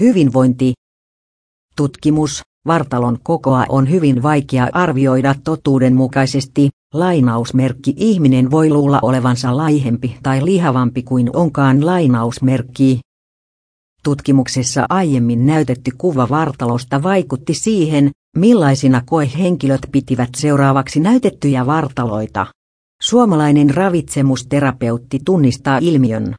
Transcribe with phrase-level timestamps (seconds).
[0.00, 0.72] Hyvinvointi.
[1.76, 10.44] Tutkimus, vartalon kokoa on hyvin vaikea arvioida totuudenmukaisesti, lainausmerkki ihminen voi luulla olevansa laihempi tai
[10.44, 13.00] lihavampi kuin onkaan lainausmerkki.
[14.02, 22.46] Tutkimuksessa aiemmin näytetty kuva vartalosta vaikutti siihen, millaisina koehenkilöt pitivät seuraavaksi näytettyjä vartaloita.
[23.02, 26.34] Suomalainen ravitsemusterapeutti tunnistaa ilmiön.